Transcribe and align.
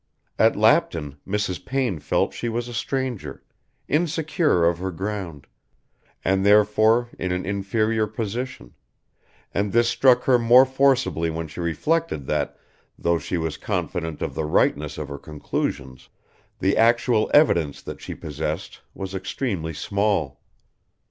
At 0.39 0.55
Lapton 0.55 1.17
Mrs. 1.27 1.63
Payne 1.63 1.99
felt 1.99 2.33
she 2.33 2.49
was 2.49 2.67
a 2.67 2.73
stranger, 2.73 3.43
insecure 3.87 4.65
of 4.65 4.79
her 4.79 4.89
ground, 4.89 5.45
and 6.25 6.43
therefore 6.43 7.11
in 7.19 7.31
an 7.31 7.45
inferior 7.45 8.07
position; 8.07 8.73
and 9.53 9.71
this 9.73 9.89
struck 9.89 10.23
her 10.23 10.39
more 10.39 10.65
forcibly 10.65 11.29
when 11.29 11.47
she 11.47 11.59
reflected 11.59 12.25
that, 12.25 12.57
though 12.97 13.19
she 13.19 13.37
was 13.37 13.57
confident 13.57 14.23
of 14.23 14.33
the 14.33 14.45
rightness 14.45 14.97
of 14.97 15.07
her 15.07 15.19
conclusions, 15.19 16.09
the 16.57 16.75
actual 16.77 17.29
evidence 17.31 17.79
that 17.83 18.01
she 18.01 18.15
possessed 18.15 18.81
was 18.95 19.13
extremely 19.13 19.71
small. 19.71 20.41